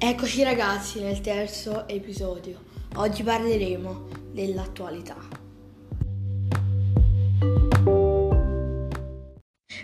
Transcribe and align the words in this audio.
Eccoci 0.00 0.44
ragazzi 0.44 1.00
nel 1.00 1.20
terzo 1.20 1.88
episodio. 1.88 2.62
Oggi 2.98 3.24
parleremo 3.24 4.06
dell'attualità. 4.30 5.16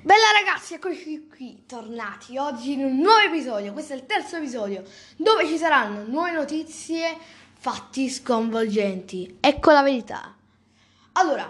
Bella 0.02 0.30
ragazzi, 0.40 0.74
eccoci 0.74 1.26
qui, 1.26 1.64
tornati 1.66 2.38
oggi 2.38 2.74
in 2.74 2.84
un 2.84 2.98
nuovo 2.98 3.18
episodio. 3.26 3.72
Questo 3.72 3.94
è 3.94 3.96
il 3.96 4.06
terzo 4.06 4.36
episodio 4.36 4.84
dove 5.16 5.48
ci 5.48 5.58
saranno 5.58 6.04
nuove 6.06 6.30
notizie, 6.30 7.18
fatti 7.58 8.08
sconvolgenti. 8.08 9.38
Ecco 9.40 9.72
la 9.72 9.82
verità. 9.82 10.32
Allora, 11.14 11.44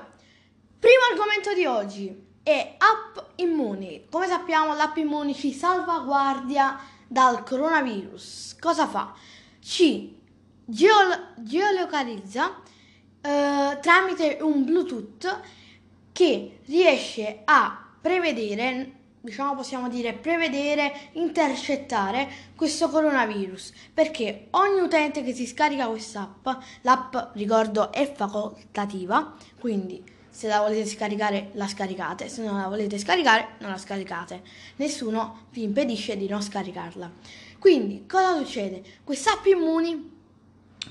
primo 0.79 1.03
argomento 1.11 1.53
di 1.53 1.67
oggi 1.67 2.33
è 2.43 2.77
App 2.79 3.19
Immuni. 3.37 4.07
Come 4.11 4.27
sappiamo 4.27 4.75
l'app 4.75 4.97
Immuni 4.97 5.35
ci 5.35 5.53
salvaguardia 5.53 6.93
dal 7.15 7.45
coronavirus, 7.45 8.57
cosa 8.59 8.89
fa? 8.89 9.15
Ci 9.61 10.19
geol- 10.65 11.35
geolocalizza 11.37 12.61
eh, 13.21 13.79
tramite 13.81 14.39
un 14.41 14.65
Bluetooth 14.65 15.41
che 16.11 16.59
riesce 16.65 17.43
a 17.45 17.87
prevedere, 18.01 18.93
diciamo 19.21 19.55
possiamo 19.55 19.89
dire 19.89 20.13
prevedere, 20.15 21.11
intercettare 21.13 22.29
questo 22.57 22.89
coronavirus, 22.89 23.73
perché 23.95 24.49
ogni 24.51 24.81
utente 24.81 25.23
che 25.23 25.33
si 25.33 25.47
scarica 25.47 25.87
quest'app, 25.87 26.49
l'app 26.83 27.15
ricordo 27.35 27.93
è 27.93 28.13
facoltativa, 28.13 29.37
quindi 29.61 30.03
se 30.35 30.49
la 30.49 30.59
volete 30.59 30.85
scaricare 30.85 31.51
la 31.53 31.69
scaricate, 31.69 32.29
se 32.29 32.43
non 32.43 32.59
la 32.61 32.67
volete 32.67 32.99
scaricare 32.99 33.51
non 33.59 33.71
la 33.71 33.79
scaricate. 33.79 34.43
Nessuno 34.77 35.47
vi 35.51 35.63
impedisce 35.63 36.17
di 36.17 36.27
non 36.27 36.43
scaricarla. 36.43 37.09
Quindi 37.61 38.05
cosa 38.09 38.37
succede? 38.37 38.83
Quest'app 39.05 39.47
Immuni 39.47 40.11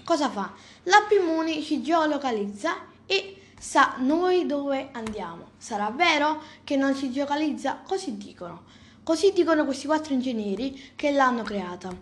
cosa 0.05 0.29
fa? 0.29 0.53
L'app 0.83 1.11
Immuni 1.11 1.61
ci 1.61 1.81
geolocalizza 1.81 2.85
e 3.05 3.41
sa 3.59 3.95
noi 3.97 4.45
dove 4.45 4.87
andiamo. 4.93 5.49
Sarà 5.57 5.89
vero 5.89 6.41
che 6.63 6.77
non 6.77 6.95
ci 6.95 7.11
geolocalizza? 7.11 7.81
Così 7.85 8.15
dicono. 8.15 8.63
Così 9.03 9.33
dicono 9.33 9.65
questi 9.65 9.87
quattro 9.87 10.13
ingegneri 10.13 10.93
che 10.95 11.11
l'hanno 11.11 11.43
creata. 11.43 11.93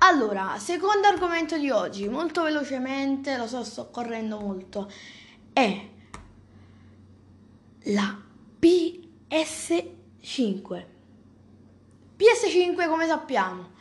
Allora, 0.00 0.56
secondo 0.58 1.06
argomento 1.06 1.56
di 1.56 1.70
oggi, 1.70 2.08
molto 2.08 2.42
velocemente, 2.42 3.36
lo 3.36 3.46
so, 3.46 3.62
sto 3.62 3.88
correndo 3.92 4.40
molto, 4.40 4.90
è 5.52 5.90
la 7.84 8.16
PS5. 8.60 10.84
PS5 12.18 12.88
come 12.88 13.06
sappiamo, 13.06 13.76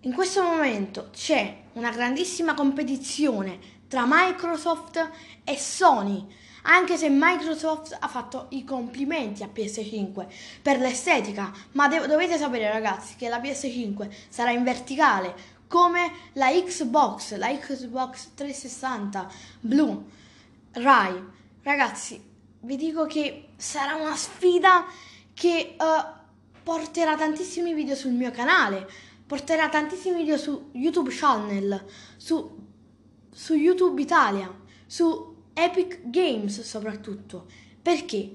in 0.00 0.12
questo 0.12 0.42
momento 0.42 1.08
c'è 1.12 1.62
una 1.72 1.90
grandissima 1.90 2.54
competizione 2.54 3.58
tra 3.88 4.04
Microsoft 4.06 5.10
e 5.44 5.56
Sony, 5.56 6.26
anche 6.62 6.96
se 6.96 7.08
Microsoft 7.10 7.96
ha 7.98 8.08
fatto 8.08 8.46
i 8.50 8.64
complimenti 8.64 9.42
a 9.42 9.50
PS5 9.52 10.26
per 10.62 10.78
l'estetica, 10.78 11.52
ma 11.72 11.88
de- 11.88 12.06
dovete 12.06 12.36
sapere 12.36 12.70
ragazzi 12.70 13.16
che 13.16 13.28
la 13.28 13.38
PS5 13.38 14.08
sarà 14.28 14.50
in 14.50 14.62
verticale 14.62 15.52
come 15.66 16.12
la 16.34 16.50
Xbox, 16.50 17.36
la 17.36 17.48
Xbox 17.48 18.30
360 18.34 19.30
Blue 19.60 20.04
Rai. 20.72 21.32
Ragazzi, 21.62 22.32
vi 22.64 22.76
dico 22.76 23.06
che 23.06 23.50
sarà 23.56 23.94
una 23.96 24.16
sfida 24.16 24.86
che 25.32 25.76
uh, 25.78 26.62
porterà 26.62 27.16
tantissimi 27.16 27.74
video 27.74 27.94
sul 27.94 28.12
mio 28.12 28.30
canale, 28.30 28.88
porterà 29.26 29.68
tantissimi 29.68 30.16
video 30.16 30.36
su 30.38 30.70
YouTube 30.72 31.10
Channel, 31.10 31.84
su, 32.16 32.56
su 33.30 33.54
YouTube 33.54 34.00
Italia, 34.00 34.52
su 34.86 35.42
Epic 35.52 36.00
Games 36.04 36.62
soprattutto, 36.62 37.46
perché 37.82 38.32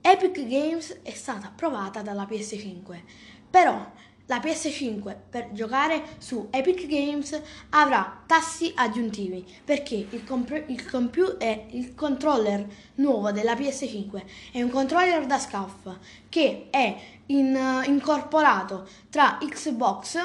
Epic 0.00 0.46
Games 0.46 1.00
è 1.02 1.12
stata 1.12 1.48
approvata 1.48 2.00
dalla 2.00 2.24
PS5, 2.24 3.02
però 3.50 3.92
la 4.26 4.38
PS5 4.38 5.16
per 5.30 5.52
giocare 5.52 6.02
su 6.18 6.48
Epic 6.50 6.86
Games 6.86 7.40
avrà 7.70 8.22
tassi 8.26 8.72
aggiuntivi 8.74 9.44
perché 9.64 10.06
il, 10.10 10.24
comp- 10.24 10.64
il, 10.66 10.88
compu- 10.88 11.36
eh, 11.38 11.66
il 11.70 11.94
controller 11.94 12.66
nuovo 12.96 13.30
della 13.30 13.54
PS5 13.54 14.22
è 14.52 14.62
un 14.62 14.70
controller 14.70 15.26
da 15.26 15.38
SCAF 15.38 15.98
che 16.28 16.66
è 16.70 16.96
in, 17.26 17.54
uh, 17.54 17.88
incorporato 17.88 18.86
tra 19.10 19.38
Xbox 19.40 20.18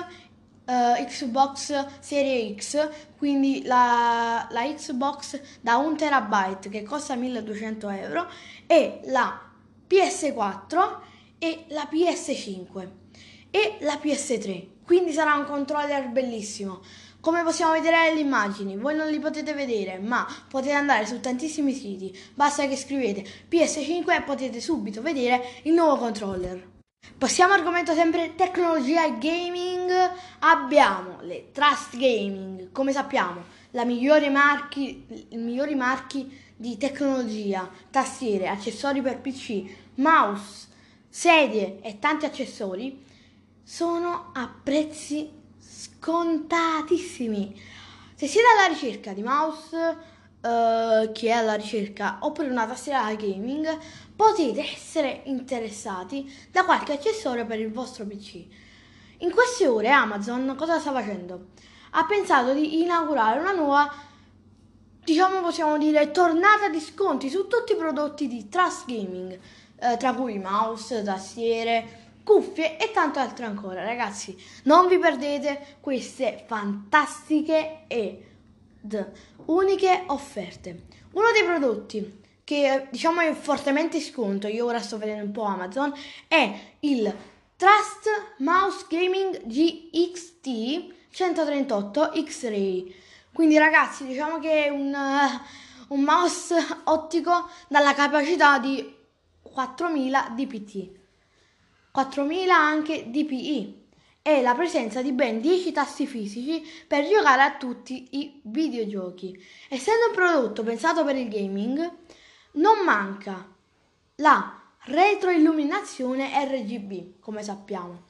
Uh, 0.64 1.04
Xbox 1.06 1.74
Serie 2.00 2.56
X, 2.56 2.88
quindi 3.18 3.64
la, 3.66 4.48
la, 4.52 4.62
Xbox 4.74 5.42
da 5.60 5.78
1 5.78 5.96
terabyte 5.96 6.70
che 6.70 6.84
costa 6.84 7.16
1200 7.16 7.90
euro, 7.90 8.28
e 8.68 9.02
la 9.06 9.42
PS4 9.90 11.00
e 11.40 11.66
la 11.70 11.90
PS5 11.92 13.01
e 13.52 13.78
la 13.82 14.00
PS3. 14.02 14.68
Quindi 14.84 15.12
sarà 15.12 15.36
un 15.36 15.46
controller 15.46 16.10
bellissimo. 16.10 16.82
Come 17.20 17.44
possiamo 17.44 17.74
vedere 17.74 18.10
nelle 18.10 18.22
immagini, 18.22 18.76
voi 18.78 18.96
non 18.96 19.08
li 19.08 19.20
potete 19.20 19.54
vedere, 19.54 20.00
ma 20.00 20.26
potete 20.50 20.74
andare 20.74 21.06
su 21.06 21.20
tantissimi 21.20 21.72
siti. 21.72 22.18
Basta 22.34 22.68
che 22.68 22.76
scrivete 22.76 23.24
PS5 23.48 24.16
e 24.16 24.22
potete 24.24 24.60
subito 24.60 25.04
vedere 25.04 25.60
il 25.64 25.74
nuovo 25.74 25.98
controller. 25.98 26.70
Passiamo 27.18 27.54
argomento 27.54 27.94
sempre 27.94 28.34
tecnologia 28.36 29.06
e 29.06 29.20
gaming. 29.20 29.92
Abbiamo 30.40 31.18
le 31.22 31.52
Trust 31.52 31.96
Gaming, 31.96 32.72
come 32.72 32.92
sappiamo, 32.92 33.44
la 33.72 33.86
migliore 33.86 34.30
marchi, 34.30 35.06
i 35.30 35.38
migliori 35.38 35.76
marchi 35.76 36.36
di 36.56 36.78
tecnologia, 36.78 37.70
tastiere, 37.92 38.48
accessori 38.48 39.02
per 39.02 39.20
PC, 39.20 39.64
mouse, 39.96 40.68
sedie 41.08 41.80
e 41.82 42.00
tanti 42.00 42.26
accessori 42.26 43.10
sono 43.64 44.32
a 44.34 44.52
prezzi 44.64 45.30
scontatissimi. 45.60 47.60
Se 48.16 48.28
siete 48.28 48.48
alla 48.58 48.68
ricerca 48.68 49.14
di 49.14 49.24
mouse, 49.24 49.98
uh, 50.42 51.12
chi 51.12 51.28
è 51.28 51.32
alla 51.32 51.56
ricerca, 51.56 52.18
oppure 52.22 52.50
una 52.50 52.68
tastiera 52.68 53.14
gaming, 53.16 53.78
potete 54.16 54.62
essere 54.62 55.22
interessati 55.26 56.32
da 56.52 56.66
qualche 56.66 56.94
accessorio 56.94 57.46
per 57.46 57.60
il 57.60 57.72
vostro 57.72 58.06
PC. 58.06 58.46
In 59.20 59.32
queste 59.32 59.68
ore 59.68 59.90
Amazon 59.90 60.56
cosa 60.58 60.80
sta 60.80 60.92
facendo? 60.92 61.50
Ha 61.92 62.06
pensato 62.06 62.54
di 62.54 62.82
inaugurare 62.82 63.40
una 63.40 63.52
nuova, 63.52 63.92
diciamo 65.04 65.42
possiamo 65.42 65.78
dire, 65.78 66.12
tornata 66.12 66.70
di 66.70 66.80
sconti 66.80 67.30
su 67.30 67.48
tutti 67.48 67.74
i 67.74 67.76
prodotti 67.76 68.28
di 68.28 68.50
Trust 68.50 68.88
Gaming, 68.88 69.40
eh, 69.80 69.98
tra 69.98 70.14
cui 70.14 70.40
mouse, 70.40 71.04
tastiere, 71.04 72.11
cuffie 72.32 72.78
e 72.78 72.92
tanto 72.92 73.20
altro 73.20 73.46
ancora. 73.46 73.84
Ragazzi, 73.84 74.38
non 74.64 74.88
vi 74.88 74.98
perdete 74.98 75.78
queste 75.82 76.46
fantastiche 76.48 77.84
ed 77.88 79.12
uniche 79.46 80.04
offerte. 80.08 80.84
Uno 81.12 81.32
dei 81.34 81.44
prodotti 81.44 82.20
che 82.46 82.88
diciamo 82.90 83.20
è 83.20 83.34
fortemente 83.34 84.00
sconto, 84.00 84.48
io 84.48 84.66
ora 84.66 84.80
sto 84.80 84.98
vedendo 84.98 85.26
un 85.26 85.32
po' 85.32 85.44
Amazon, 85.44 85.94
è 86.28 86.60
il 86.80 87.14
Trust 87.58 88.36
Mouse 88.38 88.86
Gaming 88.90 89.46
GXT 89.46 90.94
138 91.12 92.12
X-Ray. 92.24 92.96
Quindi 93.34 93.58
ragazzi, 93.58 94.06
diciamo 94.06 94.40
che 94.40 94.66
è 94.66 94.70
un, 94.70 94.94
uh, 94.94 95.94
un 95.94 96.02
mouse 96.02 96.56
ottico 96.86 97.50
dalla 97.68 97.94
capacità 97.94 98.58
di 98.58 98.96
4000 99.42 100.34
dpt. 100.36 101.00
4000 101.92 102.56
anche 102.56 103.10
DPI 103.10 103.80
e 104.22 104.42
la 104.42 104.54
presenza 104.54 105.02
di 105.02 105.12
ben 105.12 105.42
10 105.42 105.72
tasti 105.72 106.06
fisici 106.06 106.64
per 106.88 107.08
giocare 107.08 107.42
a 107.42 107.58
tutti 107.58 108.08
i 108.12 108.40
videogiochi. 108.44 109.38
Essendo 109.68 110.08
un 110.08 110.14
prodotto 110.14 110.64
pensato 110.64 111.04
per 111.04 111.16
il 111.16 111.28
gaming, 111.28 111.92
non 112.54 112.84
manca 112.86 113.48
la 114.16 114.62
retroilluminazione 114.86 116.30
RGB, 116.46 117.20
come 117.20 117.44
sappiamo, 117.44 118.04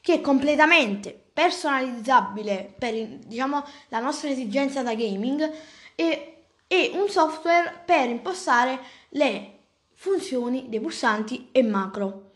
che 0.00 0.14
è 0.14 0.20
completamente 0.20 1.18
personalizzabile 1.32 2.74
per 2.78 2.94
diciamo, 2.94 3.64
la 3.88 4.00
nostra 4.00 4.28
esigenza 4.28 4.82
da 4.82 4.94
gaming 4.94 5.50
e, 5.94 6.44
e 6.66 6.90
un 6.94 7.08
software 7.08 7.82
per 7.84 8.08
impostare 8.08 8.80
le 9.10 9.58
funzioni 9.94 10.68
dei 10.68 10.80
pulsanti 10.80 11.48
e 11.52 11.62
macro. 11.62 12.27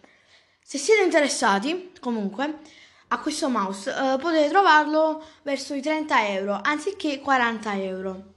Se 0.63 0.79
siete 0.79 1.03
interessati, 1.03 1.93
comunque, 2.01 2.61
a 3.09 3.19
questo 3.19 3.49
mouse 3.49 3.91
eh, 3.91 4.17
potete 4.19 4.49
trovarlo 4.49 5.23
verso 5.43 5.75
i 5.75 5.83
30 5.83 6.29
euro 6.29 6.61
anziché 6.63 7.21
40 7.21 7.83
euro. 7.83 8.31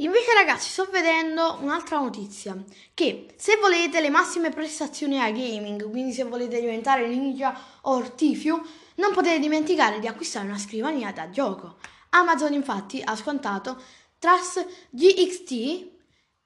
Invece 0.00 0.34
ragazzi 0.34 0.68
sto 0.68 0.86
vedendo 0.90 1.56
un'altra 1.62 1.98
notizia, 1.98 2.54
che 2.92 3.28
se 3.36 3.56
volete 3.56 4.02
le 4.02 4.10
massime 4.10 4.50
prestazioni 4.50 5.18
a 5.18 5.30
gaming, 5.30 5.88
quindi 5.88 6.12
se 6.12 6.24
volete 6.24 6.60
diventare 6.60 7.06
ninja 7.06 7.58
o 7.82 8.02
Tifiu, 8.14 8.60
non 8.96 9.14
potete 9.14 9.38
dimenticare 9.38 9.98
di 9.98 10.06
acquistare 10.06 10.46
una 10.46 10.58
scrivania 10.58 11.12
da 11.12 11.30
gioco. 11.30 11.78
Amazon 12.10 12.52
infatti 12.52 13.00
ha 13.02 13.16
scontato 13.16 13.80
Trust 14.18 14.66
GXT 14.90 15.94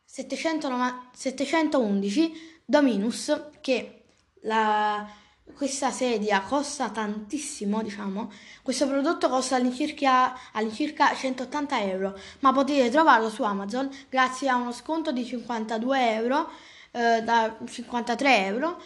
711 0.05 2.62
Dominus 2.64 3.49
che 3.61 4.00
la, 4.42 5.08
questa 5.54 5.90
sedia 5.90 6.40
costa 6.42 6.90
tantissimo, 6.90 7.82
diciamo. 7.82 8.31
Questo 8.62 8.87
prodotto 8.87 9.28
costa 9.28 9.56
all'incirca, 9.56 10.52
all'incirca 10.52 11.14
180 11.14 11.82
euro, 11.82 12.19
ma 12.40 12.52
potete 12.52 12.88
trovarlo 12.90 13.28
su 13.31 13.42
Amazon 13.42 13.90
grazie 14.08 14.48
a 14.48 14.56
uno 14.56 14.72
sconto 14.72 15.12
di 15.12 15.25
52 15.25 16.14
euro, 16.14 16.50
eh, 16.92 17.22
da 17.22 17.56
53 17.64 18.46
euro. 18.46 18.81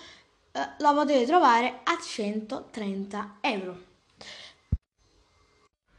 Eh, 0.52 0.60
la 0.78 0.92
potete 0.92 1.26
trovare 1.26 1.80
a 1.84 1.98
130 2.00 3.36
euro. 3.40 3.92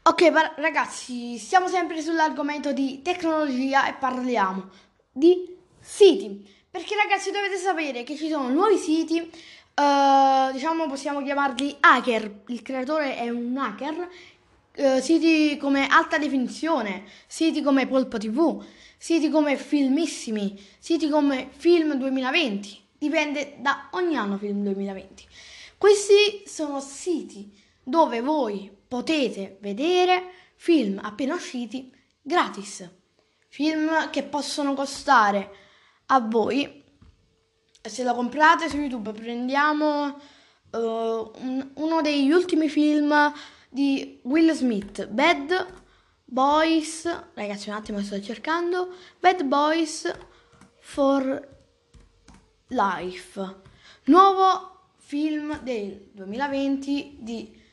Ok, 0.02 0.22
ragazzi, 0.56 1.36
siamo 1.36 1.66
sempre 1.66 2.00
sull'argomento 2.00 2.72
di 2.72 3.02
tecnologia 3.02 3.88
e 3.88 3.94
parliamo 3.94 4.70
di 5.10 5.56
siti. 5.80 6.54
Perché 6.76 6.94
ragazzi 6.94 7.30
dovete 7.30 7.56
sapere 7.56 8.02
che 8.02 8.16
ci 8.16 8.28
sono 8.28 8.50
nuovi 8.50 8.76
siti, 8.76 9.18
uh, 9.18 10.52
diciamo 10.52 10.86
possiamo 10.86 11.22
chiamarli 11.22 11.74
hacker, 11.80 12.42
il 12.48 12.60
creatore 12.60 13.16
è 13.16 13.30
un 13.30 13.56
hacker, 13.56 14.08
uh, 14.76 15.00
siti 15.00 15.56
come 15.56 15.86
alta 15.86 16.18
definizione, 16.18 17.04
siti 17.26 17.62
come 17.62 17.86
Polpo 17.86 18.18
TV, 18.18 18.62
siti 18.98 19.30
come 19.30 19.56
Filmissimi, 19.56 20.62
siti 20.78 21.08
come 21.08 21.48
Film 21.56 21.94
2020, 21.94 22.84
dipende 22.98 23.54
da 23.56 23.88
ogni 23.92 24.18
anno 24.18 24.36
Film 24.36 24.62
2020. 24.62 25.26
Questi 25.78 26.42
sono 26.44 26.80
siti 26.80 27.50
dove 27.82 28.20
voi 28.20 28.70
potete 28.86 29.56
vedere 29.62 30.24
film 30.56 31.00
appena 31.02 31.36
usciti 31.36 31.90
gratis. 32.20 32.86
Film 33.48 34.10
che 34.10 34.24
possono 34.24 34.74
costare 34.74 35.64
a 36.06 36.20
voi, 36.20 36.84
se 37.82 38.02
lo 38.04 38.14
comprate 38.14 38.68
su 38.68 38.76
YouTube, 38.76 39.12
prendiamo 39.12 40.18
uh, 40.70 40.78
un, 40.78 41.70
uno 41.74 42.00
degli 42.00 42.30
ultimi 42.30 42.68
film 42.68 43.32
di 43.68 44.20
Will 44.22 44.52
Smith, 44.52 45.06
Bad 45.06 45.66
Boys, 46.24 47.04
ragazzi 47.34 47.68
un 47.68 47.76
attimo 47.76 48.00
sto 48.02 48.20
cercando, 48.20 48.94
Bad 49.20 49.42
Boys 49.44 50.12
for 50.80 51.54
Life, 52.68 53.56
nuovo 54.04 54.90
film 54.98 55.60
del 55.60 56.10
2020 56.12 57.16
di 57.20 57.64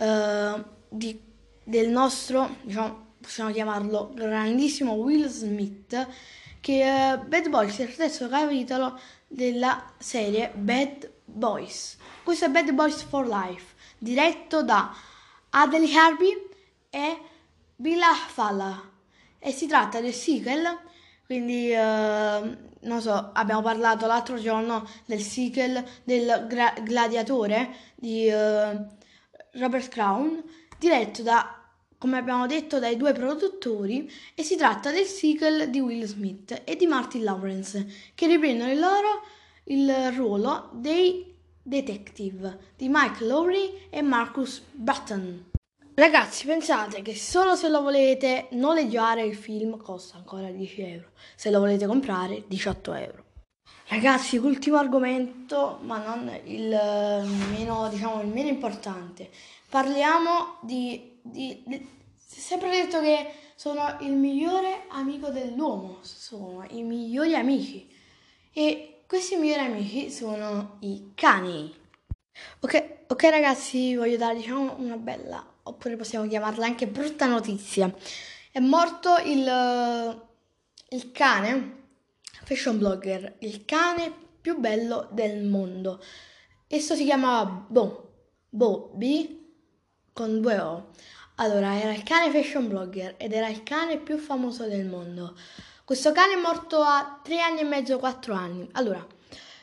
uh, 0.00 0.64
di, 0.90 1.18
del 1.62 1.88
nostro, 1.88 2.56
diciamo, 2.62 3.14
possiamo 3.20 3.50
chiamarlo 3.52 4.10
grandissimo 4.12 4.94
Will 4.94 5.26
Smith, 5.28 6.08
che 6.60 6.82
è 6.82 7.18
Bad 7.18 7.48
Boys, 7.48 7.78
il 7.78 7.94
terzo 7.94 8.28
capitolo 8.28 8.98
della 9.26 9.92
serie 9.98 10.50
Bad 10.54 11.10
Boys. 11.24 11.96
Questo 12.22 12.44
è 12.44 12.48
Bad 12.48 12.70
Boys 12.72 13.02
for 13.02 13.26
Life, 13.26 13.74
diretto 13.98 14.62
da 14.62 14.94
Adel 15.50 15.88
Harvey 15.94 16.48
e 16.90 17.18
Billa 17.74 18.12
Falla. 18.12 18.88
E 19.38 19.52
si 19.52 19.66
tratta 19.66 20.00
del 20.00 20.12
sequel, 20.12 20.78
quindi 21.24 21.70
uh, 21.72 22.56
non 22.80 23.00
so, 23.00 23.30
abbiamo 23.32 23.62
parlato 23.62 24.06
l'altro 24.06 24.38
giorno 24.38 24.86
del 25.06 25.20
sequel 25.20 25.82
del 26.04 26.46
gra- 26.46 26.74
gladiatore 26.82 27.74
di 27.94 28.28
uh, 28.28 28.86
Robert 29.52 29.88
Crown 29.88 30.42
diretto 30.78 31.22
da, 31.22 31.59
come 32.00 32.16
abbiamo 32.16 32.46
detto, 32.46 32.78
dai 32.78 32.96
due 32.96 33.12
produttori 33.12 34.10
e 34.34 34.42
si 34.42 34.56
tratta 34.56 34.90
del 34.90 35.04
sequel 35.04 35.68
di 35.68 35.80
Will 35.80 36.04
Smith 36.06 36.62
e 36.64 36.74
di 36.74 36.86
Martin 36.86 37.22
Lawrence 37.22 37.86
che 38.14 38.26
riprendono 38.26 38.72
il 38.72 38.78
loro 38.78 39.22
il 39.64 40.10
ruolo 40.12 40.70
dei 40.72 41.36
detective 41.62 42.72
di 42.74 42.88
Mike 42.88 43.22
Lowry 43.26 43.88
e 43.90 44.00
Marcus 44.00 44.62
Button. 44.72 45.50
Ragazzi, 45.92 46.46
pensate 46.46 47.02
che 47.02 47.14
solo 47.14 47.54
se 47.54 47.68
lo 47.68 47.82
volete 47.82 48.46
noleggiare 48.52 49.22
il 49.22 49.36
film 49.36 49.76
costa 49.76 50.16
ancora 50.16 50.50
10 50.50 50.80
euro, 50.80 51.10
se 51.36 51.50
lo 51.50 51.58
volete 51.58 51.84
comprare 51.84 52.44
18 52.46 52.94
euro. 52.94 53.24
Ragazzi, 53.88 54.38
ultimo 54.38 54.78
argomento, 54.78 55.80
ma 55.82 55.98
non 56.02 56.32
il 56.44 56.70
meno, 57.50 57.88
diciamo, 57.90 58.22
il 58.22 58.28
meno 58.28 58.48
importante. 58.48 59.28
Parliamo 59.70 60.58
di, 60.62 61.20
di, 61.22 61.62
di, 61.64 61.88
sempre 62.26 62.70
detto 62.70 63.00
che 63.00 63.32
sono 63.54 63.98
il 64.00 64.10
migliore 64.10 64.86
amico 64.88 65.28
dell'uomo, 65.28 66.00
sono 66.02 66.66
i 66.70 66.82
migliori 66.82 67.36
amici. 67.36 67.88
E 68.52 69.02
questi 69.06 69.36
migliori 69.36 69.66
amici 69.66 70.10
sono 70.10 70.78
i 70.80 71.12
cani. 71.14 71.72
Ok, 72.58 73.04
ok 73.06 73.22
ragazzi, 73.30 73.94
voglio 73.94 74.16
dare 74.16 74.38
diciamo 74.38 74.74
una 74.78 74.96
bella, 74.96 75.46
oppure 75.62 75.94
possiamo 75.94 76.26
chiamarla 76.26 76.66
anche 76.66 76.88
brutta 76.88 77.26
notizia. 77.26 77.94
È 78.50 78.58
morto 78.58 79.18
il, 79.24 80.20
il 80.88 81.12
cane, 81.12 81.84
fashion 82.42 82.76
blogger, 82.76 83.36
il 83.38 83.64
cane 83.64 84.12
più 84.40 84.58
bello 84.58 85.06
del 85.12 85.44
mondo. 85.44 86.02
Esso 86.66 86.96
si 86.96 87.04
chiamava 87.04 87.44
Bo, 87.44 88.14
Bobby 88.48 89.39
con 90.12 90.40
due 90.40 90.58
O. 90.58 90.88
Allora, 91.36 91.78
era 91.78 91.92
il 91.92 92.02
cane 92.02 92.30
fashion 92.30 92.68
blogger 92.68 93.14
ed 93.16 93.32
era 93.32 93.48
il 93.48 93.62
cane 93.62 93.98
più 93.98 94.18
famoso 94.18 94.66
del 94.66 94.86
mondo. 94.86 95.34
Questo 95.84 96.12
cane 96.12 96.34
è 96.34 96.40
morto 96.40 96.82
a 96.82 97.18
3 97.22 97.40
anni 97.40 97.60
e 97.60 97.64
mezzo, 97.64 97.98
4 97.98 98.34
anni. 98.34 98.68
Allora, 98.72 99.04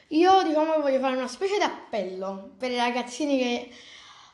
io 0.10 0.44
diciamo 0.44 0.82
voglio 0.82 1.00
fare 1.00 1.16
una 1.16 1.28
specie 1.28 1.58
di 1.58 1.64
appello 1.64 2.52
per 2.58 2.72
i 2.72 2.78
ragazzini 2.78 3.38
che 3.38 3.70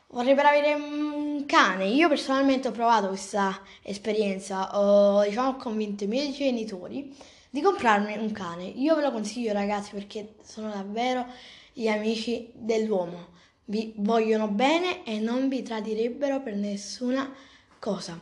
vorrebbero 0.07 0.47
avere 0.47 0.73
un 0.73 1.43
cane. 1.45 1.87
Io 1.87 2.07
personalmente 2.07 2.69
ho 2.69 2.71
provato 2.71 3.07
questa 3.07 3.59
esperienza, 3.81 4.79
ho 4.79 5.23
diciamo 5.23 5.55
convinto 5.57 6.05
i 6.05 6.07
miei 6.07 6.31
genitori 6.31 7.15
di 7.49 7.61
comprarmi 7.61 8.17
un 8.17 8.31
cane. 8.31 8.63
Io 8.63 8.95
ve 8.95 9.01
lo 9.01 9.11
consiglio 9.11 9.51
ragazzi 9.53 9.91
perché 9.91 10.35
sono 10.43 10.69
davvero 10.69 11.27
gli 11.73 11.87
amici 11.87 12.51
dell'uomo 12.53 13.31
vi 13.65 13.93
vogliono 13.97 14.47
bene 14.47 15.03
e 15.03 15.19
non 15.19 15.47
vi 15.47 15.63
tradirebbero 15.63 16.41
per 16.41 16.55
nessuna 16.55 17.33
cosa. 17.79 18.19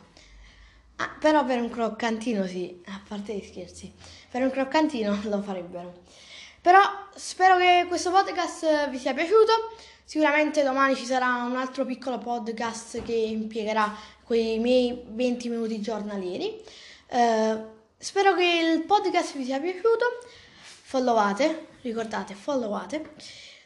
Ah, 0.96 1.16
però 1.18 1.44
per 1.44 1.60
un 1.60 1.70
croccantino 1.70 2.46
sì, 2.46 2.80
a 2.86 3.00
parte 3.06 3.34
gli 3.34 3.44
scherzi, 3.44 3.92
per 4.30 4.42
un 4.42 4.50
croccantino 4.50 5.22
lo 5.28 5.42
farebbero. 5.42 6.00
Però 6.60 6.80
spero 7.14 7.56
che 7.56 7.86
questo 7.88 8.10
podcast 8.10 8.88
vi 8.90 8.98
sia 8.98 9.14
piaciuto. 9.14 9.74
Sicuramente 10.04 10.62
domani 10.62 10.94
ci 10.94 11.04
sarà 11.04 11.42
un 11.42 11.56
altro 11.56 11.84
piccolo 11.84 12.18
podcast 12.18 13.02
che 13.02 13.12
impiegherà 13.12 13.92
quei 14.22 14.58
miei 14.58 15.02
20 15.04 15.48
minuti 15.48 15.80
giornalieri. 15.80 16.62
Uh, 17.08 17.66
spero 17.98 18.34
che 18.34 18.44
il 18.44 18.84
podcast 18.84 19.36
vi 19.36 19.44
sia 19.44 19.58
piaciuto. 19.58 20.20
Followate, 20.60 21.66
ricordate, 21.82 22.34
followate. 22.34 23.14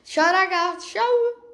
Ciao 0.03 0.31
ragazzi, 0.31 0.93
ciao! 0.93 1.46